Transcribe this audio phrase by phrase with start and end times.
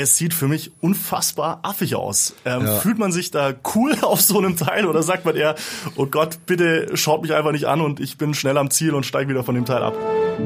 [0.00, 2.34] es sieht für mich unfassbar affig aus.
[2.44, 2.76] Ähm, ja.
[2.80, 5.54] Fühlt man sich da cool auf so einem Teil oder sagt man eher,
[5.96, 9.06] oh Gott, bitte schaut mich einfach nicht an und ich bin schnell am Ziel und
[9.06, 9.94] steige wieder von dem Teil ab?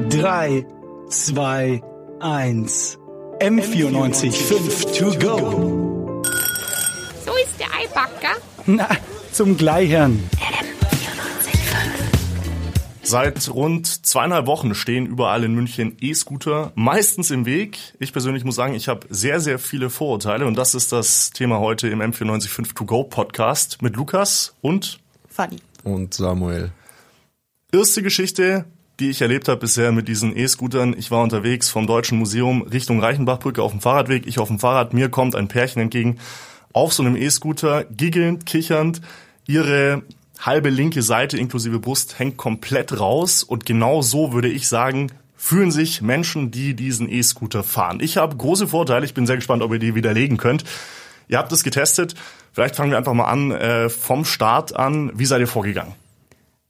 [0.09, 0.65] Drei,
[1.09, 1.81] zwei,
[2.19, 2.97] eins.
[3.39, 6.21] M94 5 to go.
[7.25, 8.39] So ist der Eibacker.
[8.65, 8.87] Na,
[9.31, 10.23] zum Gleichern.
[13.07, 17.77] Seit rund zweieinhalb Wochen stehen überall in München E-Scooter, meistens im Weg.
[17.99, 21.59] Ich persönlich muss sagen, ich habe sehr, sehr viele Vorurteile und das ist das Thema
[21.59, 24.99] heute im M945 To Go Podcast mit Lukas und
[25.29, 26.71] Fanny und Samuel.
[27.71, 28.65] Erste Geschichte,
[28.99, 30.95] die ich erlebt habe bisher mit diesen E-Scootern.
[30.97, 34.25] Ich war unterwegs vom Deutschen Museum Richtung Reichenbachbrücke auf dem Fahrradweg.
[34.25, 36.17] Ich auf dem Fahrrad, mir kommt ein Pärchen entgegen
[36.73, 39.01] auf so einem E-Scooter, giggelnd, kichernd.
[39.45, 40.01] Ihre
[40.39, 45.71] halbe linke Seite inklusive Brust hängt komplett raus und genau so würde ich sagen, fühlen
[45.71, 47.99] sich Menschen, die diesen E-Scooter fahren.
[48.01, 50.63] Ich habe große Vorteile, ich bin sehr gespannt, ob ihr die widerlegen könnt.
[51.27, 52.15] Ihr habt es getestet,
[52.53, 55.11] vielleicht fangen wir einfach mal an äh, vom Start an.
[55.15, 55.93] Wie seid ihr vorgegangen?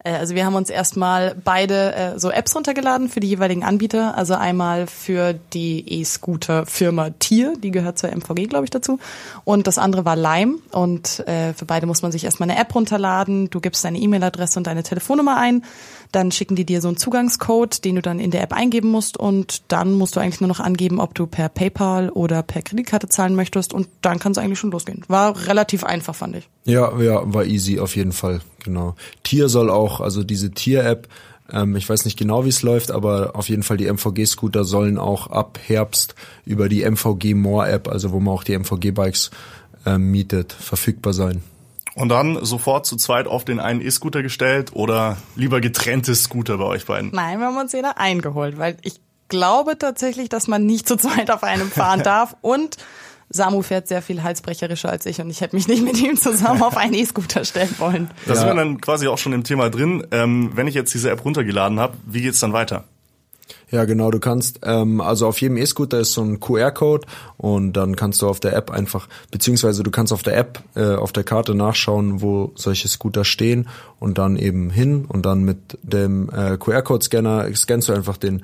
[0.05, 4.15] Äh, also wir haben uns erstmal beide äh, so Apps runtergeladen für die jeweiligen Anbieter.
[4.15, 8.99] Also einmal für die E-Scooter-Firma Tier, die gehört zur MVG, glaube ich, dazu.
[9.43, 10.59] Und das andere war Lime.
[10.71, 13.49] Und äh, für beide muss man sich erstmal eine App runterladen.
[13.49, 15.63] Du gibst deine E-Mail-Adresse und deine Telefonnummer ein.
[16.11, 19.17] Dann schicken die dir so einen Zugangscode, den du dann in der App eingeben musst
[19.17, 23.09] und dann musst du eigentlich nur noch angeben, ob du per PayPal oder per Kreditkarte
[23.09, 25.03] zahlen möchtest und dann kann es eigentlich schon losgehen.
[25.07, 26.49] War relativ einfach, fand ich.
[26.63, 28.95] Ja, ja, war easy auf jeden Fall, genau.
[29.23, 31.07] Tier soll auch, also diese Tier-App,
[31.51, 34.97] ähm, ich weiß nicht genau, wie es läuft, aber auf jeden Fall die MVG-Scooter sollen
[34.97, 39.31] auch ab Herbst über die MVG More-App, also wo man auch die MVG-Bikes
[39.85, 41.41] ähm, mietet, verfügbar sein.
[41.95, 46.65] Und dann sofort zu zweit auf den einen E-Scooter gestellt oder lieber getrennte Scooter bei
[46.65, 47.11] euch beiden?
[47.13, 48.99] Nein, wir haben uns jeder eingeholt, weil ich
[49.29, 52.77] glaube tatsächlich, dass man nicht zu zweit auf einem fahren darf und
[53.35, 56.63] Samu fährt sehr viel halsbrecherischer als ich und ich hätte mich nicht mit ihm zusammen
[56.63, 58.09] auf einen E-Scooter stellen wollen.
[58.25, 58.39] Da ja.
[58.39, 60.05] sind wir dann quasi auch schon im Thema drin.
[60.11, 62.85] Ähm, wenn ich jetzt diese App runtergeladen habe, wie geht's dann weiter?
[63.71, 67.07] Ja, genau, du kannst, ähm, also auf jedem E-Scooter ist so ein QR-Code
[67.37, 70.95] und dann kannst du auf der App einfach, beziehungsweise du kannst auf der App, äh,
[70.95, 73.67] auf der Karte nachschauen, wo solche Scooter stehen
[73.99, 78.43] und dann eben hin und dann mit dem äh, QR-Code-Scanner scannst du einfach den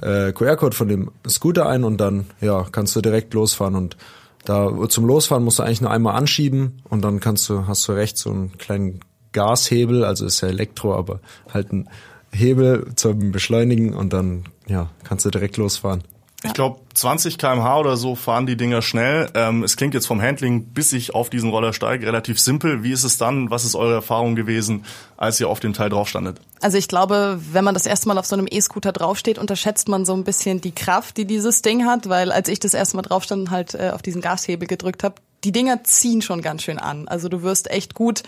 [0.00, 3.96] äh, QR-Code von dem Scooter ein und dann, ja, kannst du direkt losfahren und
[4.44, 7.92] da zum Losfahren musst du eigentlich nur einmal anschieben und dann kannst du, hast du
[7.92, 9.00] rechts so einen kleinen
[9.32, 11.20] Gashebel, also ist ja Elektro, aber
[11.52, 11.88] halt ein
[12.32, 16.02] Hebel zum Beschleunigen und dann ja, kannst du direkt losfahren.
[16.44, 19.28] Ich glaube, 20 kmh oder so fahren die Dinger schnell.
[19.34, 22.84] Ähm, es klingt jetzt vom Handling, bis ich auf diesen Roller steige, relativ simpel.
[22.84, 23.50] Wie ist es dann?
[23.50, 24.84] Was ist eure Erfahrung gewesen,
[25.16, 26.40] als ihr auf dem Teil draufstandet?
[26.60, 30.04] Also ich glaube, wenn man das erste Mal auf so einem E-Scooter draufsteht, unterschätzt man
[30.04, 33.02] so ein bisschen die Kraft, die dieses Ding hat, weil als ich das erste Mal
[33.02, 36.78] draufstand und halt äh, auf diesen Gashebel gedrückt habe, die Dinger ziehen schon ganz schön
[36.78, 37.08] an.
[37.08, 38.22] Also du wirst echt gut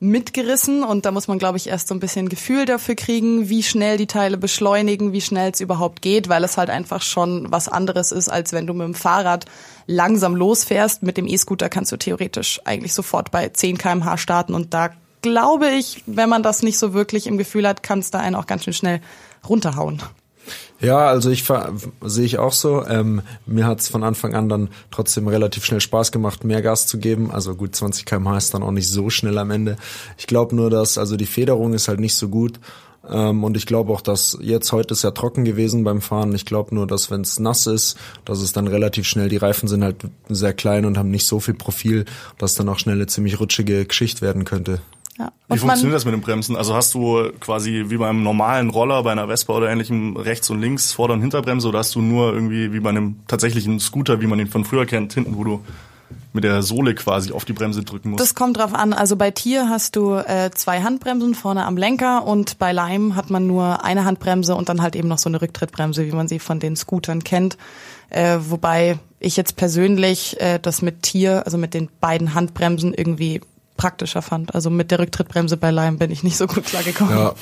[0.00, 3.62] mitgerissen und da muss man, glaube ich, erst so ein bisschen Gefühl dafür kriegen, wie
[3.62, 7.68] schnell die Teile beschleunigen, wie schnell es überhaupt geht, weil es halt einfach schon was
[7.68, 9.44] anderes ist, als wenn du mit dem Fahrrad
[9.86, 11.02] langsam losfährst.
[11.02, 14.90] Mit dem E-Scooter kannst du theoretisch eigentlich sofort bei 10 kmh starten und da
[15.20, 18.36] glaube ich, wenn man das nicht so wirklich im Gefühl hat, kann es da einen
[18.36, 19.02] auch ganz schön schnell
[19.46, 20.02] runterhauen.
[20.80, 21.44] Ja, also ich
[22.02, 22.84] sehe ich auch so.
[22.86, 26.86] Ähm, mir hat es von Anfang an dann trotzdem relativ schnell Spaß gemacht, mehr Gas
[26.86, 27.30] zu geben.
[27.30, 29.76] Also gut, 20 km/h ist dann auch nicht so schnell am Ende.
[30.16, 32.58] Ich glaube nur, dass also die Federung ist halt nicht so gut.
[33.08, 36.34] Ähm, und ich glaube auch, dass jetzt heute ist ja trocken gewesen beim Fahren.
[36.34, 39.68] Ich glaube nur, dass wenn es nass ist, dass es dann relativ schnell, die Reifen
[39.68, 42.04] sind halt sehr klein und haben nicht so viel Profil,
[42.38, 44.80] dass dann auch schnell eine ziemlich rutschige Geschichte werden könnte.
[45.20, 45.32] Ja.
[45.48, 46.56] Wie funktioniert das mit dem Bremsen?
[46.56, 50.62] Also hast du quasi wie beim normalen Roller, bei einer Vespa oder ähnlichem rechts und
[50.62, 54.26] links Vorder- und Hinterbremse oder hast du nur irgendwie wie bei einem tatsächlichen Scooter, wie
[54.26, 55.60] man ihn von früher kennt, hinten, wo du
[56.32, 58.22] mit der Sohle quasi auf die Bremse drücken musst?
[58.22, 58.94] Das kommt drauf an.
[58.94, 63.28] Also bei Tier hast du äh, zwei Handbremsen vorne am Lenker und bei Lime hat
[63.28, 66.38] man nur eine Handbremse und dann halt eben noch so eine Rücktrittbremse, wie man sie
[66.38, 67.58] von den Scootern kennt.
[68.08, 73.42] Äh, wobei ich jetzt persönlich äh, das mit Tier, also mit den beiden Handbremsen irgendwie
[73.80, 74.54] praktischer fand.
[74.54, 77.16] Also mit der Rücktrittbremse bei Lime bin ich nicht so gut klargekommen.
[77.16, 77.34] Ja,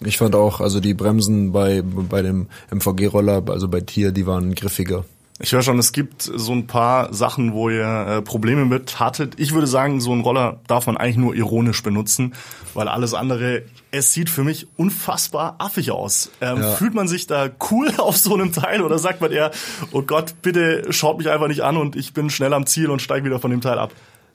[0.00, 4.54] ich fand auch, also die Bremsen bei, bei dem MVG-Roller, also bei Tier, die waren
[4.54, 5.04] griffiger.
[5.40, 9.34] Ich höre schon, es gibt so ein paar Sachen, wo ihr äh, Probleme mit hattet.
[9.38, 12.32] Ich würde sagen, so einen Roller darf man eigentlich nur ironisch benutzen,
[12.72, 16.30] weil alles andere, es sieht für mich unfassbar affig aus.
[16.40, 16.70] Ähm, ja.
[16.76, 19.50] Fühlt man sich da cool auf so einem Teil oder sagt man eher,
[19.92, 23.02] oh Gott, bitte schaut mich einfach nicht an und ich bin schnell am Ziel und
[23.02, 23.92] steige wieder von dem Teil ab?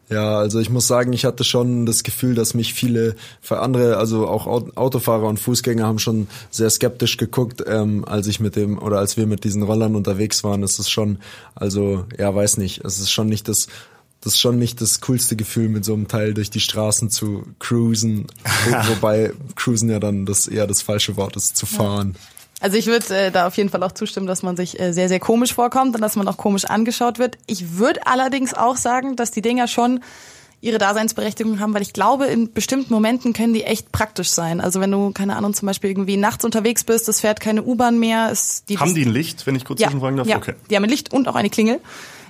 [0.10, 3.98] Ja, also ich muss sagen, ich hatte schon das Gefühl, dass mich viele für andere,
[3.98, 8.56] also auch Au- Autofahrer und Fußgänger haben schon sehr skeptisch geguckt, ähm, als ich mit
[8.56, 10.64] dem oder als wir mit diesen Rollern unterwegs waren.
[10.64, 11.20] Es ist schon,
[11.54, 13.68] also ja, weiß nicht, es ist schon nicht das
[14.22, 17.44] das ist schon nicht das coolste Gefühl, mit so einem Teil durch die Straßen zu
[17.60, 18.28] cruisen,
[18.66, 22.16] wo, wobei cruisen ja dann das eher das falsche Wort ist, zu fahren.
[22.60, 25.08] Also ich würde äh, da auf jeden Fall auch zustimmen, dass man sich äh, sehr,
[25.08, 27.38] sehr komisch vorkommt und dass man auch komisch angeschaut wird.
[27.48, 30.02] Ich würde allerdings auch sagen, dass die Dinger schon
[30.62, 34.60] ihre Daseinsberechtigung haben, weil ich glaube, in bestimmten Momenten können die echt praktisch sein.
[34.60, 37.98] Also wenn du, keine Ahnung, zum Beispiel irgendwie nachts unterwegs bist, es fährt keine U-Bahn
[37.98, 38.30] mehr.
[38.30, 40.28] Es, die, Haben die ein Licht, wenn ich kurz ja, zwischenfragen darf?
[40.28, 40.56] ja, Okay.
[40.70, 41.80] die haben ein Licht und auch eine Klingel.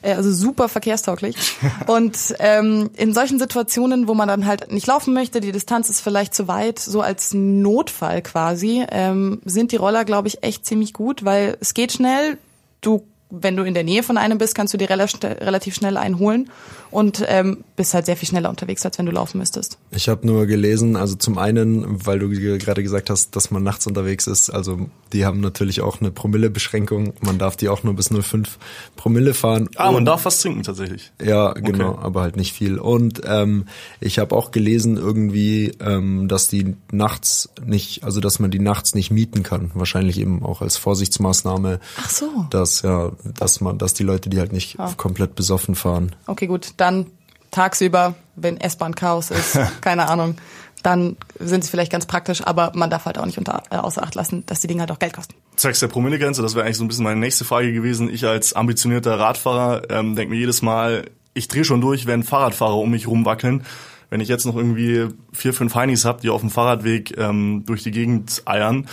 [0.02, 1.36] Äh, Also super verkehrstauglich.
[1.88, 6.02] und ähm, in solchen Situationen, wo man dann halt nicht laufen möchte, die Distanz ist
[6.02, 10.94] vielleicht zu weit, so als Notfall quasi, ähm, sind die Roller, glaube ich, echt ziemlich
[10.94, 12.38] gut, weil es geht schnell.
[12.82, 15.98] Du, wenn du in der Nähe von einem bist, kannst du dir rela- relativ schnell
[15.98, 16.50] einholen
[16.90, 19.78] und ähm, bist halt sehr viel schneller unterwegs, als wenn du laufen müsstest.
[19.92, 23.62] Ich habe nur gelesen, also zum einen, weil du ge- gerade gesagt hast, dass man
[23.62, 27.14] nachts unterwegs ist, also die haben natürlich auch eine Promillebeschränkung.
[27.22, 28.48] Man darf die auch nur bis 0,5
[28.96, 29.70] Promille fahren.
[29.76, 31.12] Ah, man Und- darf was trinken tatsächlich.
[31.24, 32.80] Ja, genau, aber halt nicht viel.
[32.80, 33.66] Und ähm,
[34.00, 38.96] ich habe auch gelesen irgendwie, ähm, dass die nachts nicht, also dass man die nachts
[38.96, 39.70] nicht mieten kann.
[39.76, 41.80] Wahrscheinlich eben auch als Vorsichtsmaßnahme.
[41.98, 42.26] Ach so.
[42.50, 46.16] Dass ja, dass man, dass die Leute, die halt nicht komplett besoffen fahren.
[46.28, 47.08] Okay, gut, dann
[47.52, 50.36] tagsüber, wenn S-Bahn Chaos ist, keine Ahnung,
[50.84, 54.02] dann sind sie vielleicht ganz praktisch, aber man darf halt auch nicht unter, äh, außer
[54.02, 55.34] Acht lassen, dass die Dinge halt auch Geld kosten.
[55.56, 58.10] Zwecks der Promillegrenze, das wäre eigentlich so ein bisschen meine nächste Frage gewesen.
[58.14, 62.78] Ich als ambitionierter Radfahrer ähm, denke mir jedes Mal, ich drehe schon durch, wenn Fahrradfahrer
[62.78, 63.66] um mich rumwackeln.
[64.10, 67.84] Wenn ich jetzt noch irgendwie vier, fünf Heinis hab, die auf dem Fahrradweg ähm, durch
[67.84, 68.88] die Gegend eiern,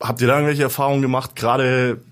[0.00, 1.34] habt ihr da irgendwelche Erfahrungen gemacht?
[1.34, 2.02] Gerade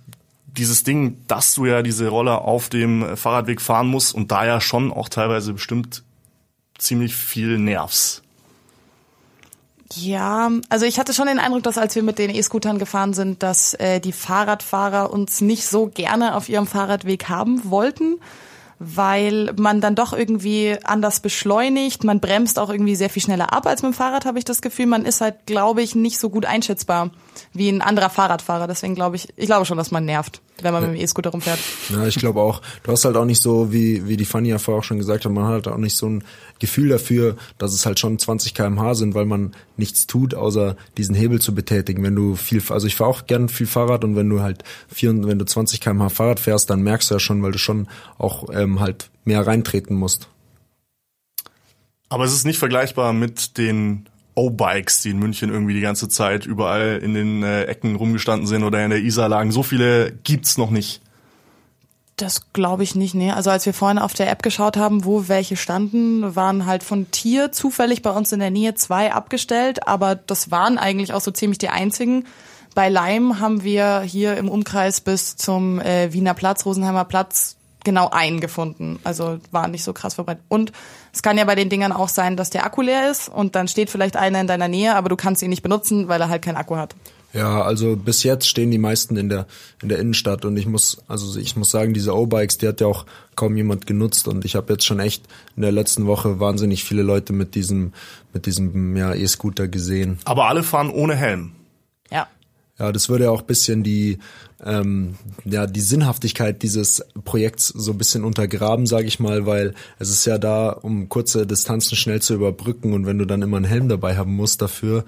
[0.57, 4.61] dieses Ding, dass du ja diese Roller auf dem Fahrradweg fahren musst und da ja
[4.61, 6.03] schon auch teilweise bestimmt
[6.79, 8.23] ziemlich viel nervst.
[9.95, 13.43] Ja, also ich hatte schon den Eindruck, dass als wir mit den E-Scootern gefahren sind,
[13.43, 18.21] dass äh, die Fahrradfahrer uns nicht so gerne auf ihrem Fahrradweg haben wollten,
[18.79, 23.67] weil man dann doch irgendwie anders beschleunigt, man bremst auch irgendwie sehr viel schneller ab
[23.67, 24.87] als mit dem Fahrrad, habe ich das Gefühl.
[24.87, 27.11] Man ist halt, glaube ich, nicht so gut einschätzbar
[27.53, 28.67] wie ein anderer Fahrradfahrer.
[28.67, 31.59] Deswegen glaube ich, ich glaube schon, dass man nervt, wenn man mit dem E-Scooter rumfährt.
[31.89, 32.63] Ja, ich glaube auch.
[32.83, 35.25] Du hast halt auch nicht so, wie, wie die Fanny ja vorher auch schon gesagt
[35.25, 36.25] hat, man hat auch nicht so ein
[36.59, 41.15] Gefühl dafür, dass es halt schon 20 kmh sind, weil man nichts tut, außer diesen
[41.15, 42.03] Hebel zu betätigen.
[42.03, 45.11] Wenn du viel, also ich fahre auch gern viel Fahrrad und wenn du halt vier,
[45.25, 47.89] wenn du 20 kmh Fahrrad fährst, dann merkst du ja schon, weil du schon
[48.19, 50.29] auch ähm, halt mehr reintreten musst.
[52.11, 54.10] Aber es ist nicht vergleichbar mit den
[54.41, 58.65] O-Bikes, die in München irgendwie die ganze Zeit überall in den äh, Ecken rumgestanden sind
[58.65, 59.53] oder in der Isar lagen.
[59.53, 61.03] So viele gibt's noch nicht.
[62.17, 63.31] Das glaube ich nicht, nee.
[63.31, 67.11] Also als wir vorhin auf der App geschaut haben, wo welche standen, waren halt von
[67.11, 71.31] Tier zufällig bei uns in der Nähe zwei abgestellt, aber das waren eigentlich auch so
[71.31, 72.25] ziemlich die einzigen.
[72.75, 78.11] Bei Leim haben wir hier im Umkreis bis zum äh, Wiener Platz, Rosenheimer Platz, genau
[78.11, 78.99] einen gefunden.
[79.05, 80.45] Also war nicht so krass verbreitet.
[80.49, 80.73] Und
[81.13, 83.69] es kann ja bei den Dingern auch sein, dass der Akku leer ist und dann
[83.69, 86.43] steht vielleicht einer in deiner Nähe, aber du kannst ihn nicht benutzen, weil er halt
[86.43, 86.95] keinen Akku hat.
[87.33, 89.47] Ja, also bis jetzt stehen die meisten in der
[89.83, 92.89] in der Innenstadt und ich muss also ich muss sagen, diese O-Bikes, die hat ja
[92.89, 93.07] auch
[93.37, 95.25] kaum jemand genutzt und ich habe jetzt schon echt
[95.55, 97.93] in der letzten Woche wahnsinnig viele Leute mit diesem
[98.33, 100.19] mit diesem ja E-Scooter gesehen.
[100.25, 101.53] Aber alle fahren ohne Helm.
[102.11, 102.27] Ja.
[102.81, 104.19] Ja, das würde ja auch bisschen die
[104.65, 110.09] ähm, ja die Sinnhaftigkeit dieses Projekts so ein bisschen untergraben, sage ich mal, weil es
[110.09, 113.67] ist ja da, um kurze Distanzen schnell zu überbrücken und wenn du dann immer einen
[113.67, 115.05] Helm dabei haben musst dafür,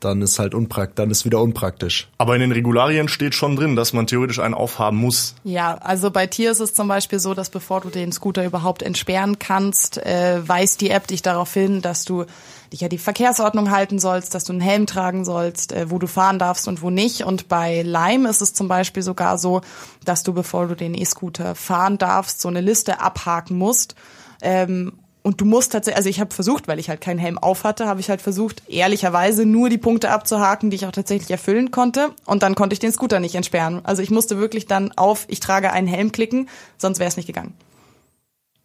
[0.00, 2.08] dann ist halt unprakt, dann ist wieder unpraktisch.
[2.18, 5.34] Aber in den Regularien steht schon drin, dass man theoretisch einen aufhaben muss.
[5.44, 8.82] Ja, also bei Tier ist es zum Beispiel so, dass bevor du den Scooter überhaupt
[8.82, 12.24] entsperren kannst, äh, weist die App dich darauf hin, dass du
[12.72, 16.06] dich an die Verkehrsordnung halten sollst, dass du einen Helm tragen sollst, äh, wo du
[16.06, 17.24] fahren darfst und wo nicht.
[17.24, 19.60] Und bei Lime ist es zum Beispiel sogar so,
[20.04, 23.94] dass du, bevor du den E-Scooter fahren darfst, so eine Liste abhaken musst.
[24.40, 27.62] Ähm, und du musst tatsächlich, also ich habe versucht, weil ich halt keinen Helm auf
[27.62, 31.70] hatte, habe ich halt versucht, ehrlicherweise nur die Punkte abzuhaken, die ich auch tatsächlich erfüllen
[31.70, 32.10] konnte.
[32.26, 33.80] Und dann konnte ich den Scooter nicht entsperren.
[33.84, 37.26] Also ich musste wirklich dann auf, ich trage einen Helm klicken, sonst wäre es nicht
[37.26, 37.54] gegangen.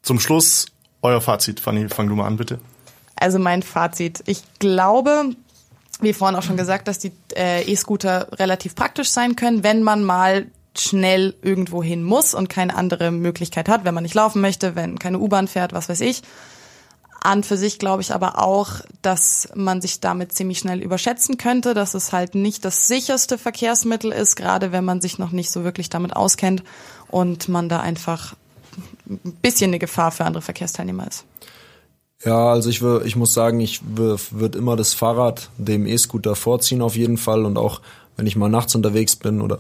[0.02, 0.66] Zum Schluss
[1.04, 1.60] euer Fazit.
[1.60, 2.60] Fanny, fang du mal an, bitte.
[3.16, 4.24] Also mein Fazit.
[4.26, 5.36] Ich glaube,
[6.00, 10.04] wie vorhin auch schon gesagt, dass die äh, E-Scooter relativ praktisch sein können, wenn man
[10.04, 10.48] mal
[10.80, 15.00] schnell irgendwo hin muss und keine andere Möglichkeit hat, wenn man nicht laufen möchte, wenn
[15.00, 16.22] keine U-Bahn fährt, was weiß ich.
[17.22, 21.74] An für sich glaube ich aber auch, dass man sich damit ziemlich schnell überschätzen könnte,
[21.74, 25.64] dass es halt nicht das sicherste Verkehrsmittel ist, gerade wenn man sich noch nicht so
[25.64, 26.64] wirklich damit auskennt
[27.10, 28.36] und man da einfach
[29.10, 31.26] ein bisschen eine Gefahr für andere Verkehrsteilnehmer ist.
[32.24, 36.96] Ja, also ich, ich muss sagen, ich würde immer das Fahrrad dem E-Scooter vorziehen auf
[36.96, 37.82] jeden Fall und auch
[38.16, 39.60] wenn ich mal nachts unterwegs bin oder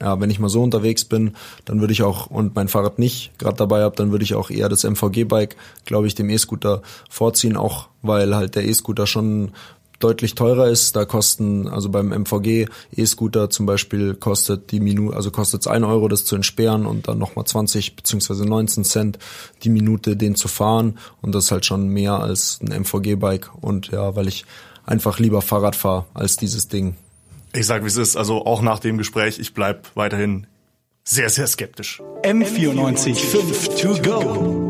[0.00, 1.34] ja, wenn ich mal so unterwegs bin,
[1.64, 4.50] dann würde ich auch und mein Fahrrad nicht gerade dabei habe, dann würde ich auch
[4.50, 9.52] eher das MVG-Bike, glaube ich, dem E-Scooter vorziehen, auch weil halt der E-Scooter schon
[10.00, 10.96] deutlich teurer ist.
[10.96, 15.84] Da kosten, also beim MVG E-Scooter zum Beispiel kostet die Minute, also kostet es ein
[15.84, 19.18] Euro, das zu entsperren und dann nochmal 20 beziehungsweise 19 Cent
[19.62, 20.98] die Minute, den zu fahren.
[21.20, 23.50] Und das ist halt schon mehr als ein MVG-Bike.
[23.60, 24.44] Und ja, weil ich
[24.84, 26.96] einfach lieber Fahrrad fahre als dieses Ding.
[27.52, 28.16] Ich sag, wie es ist.
[28.16, 30.46] Also auch nach dem Gespräch, ich bleib weiterhin
[31.04, 32.00] sehr, sehr skeptisch.
[32.22, 34.69] M94 5 to go.